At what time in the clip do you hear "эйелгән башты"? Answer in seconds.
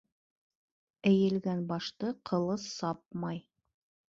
1.09-2.11